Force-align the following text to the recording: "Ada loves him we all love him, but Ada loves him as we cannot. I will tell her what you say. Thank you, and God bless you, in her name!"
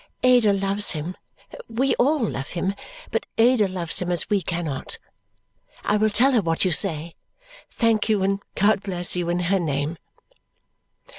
"Ada 0.23 0.51
loves 0.51 0.89
him 0.93 1.15
we 1.69 1.93
all 1.97 2.17
love 2.27 2.47
him, 2.47 2.73
but 3.11 3.27
Ada 3.37 3.67
loves 3.67 4.01
him 4.01 4.11
as 4.11 4.31
we 4.31 4.41
cannot. 4.41 4.97
I 5.83 5.97
will 5.97 6.09
tell 6.09 6.31
her 6.31 6.41
what 6.41 6.65
you 6.65 6.71
say. 6.71 7.13
Thank 7.69 8.09
you, 8.09 8.23
and 8.23 8.39
God 8.55 8.81
bless 8.81 9.15
you, 9.15 9.29
in 9.29 9.41
her 9.41 9.59
name!" 9.59 9.99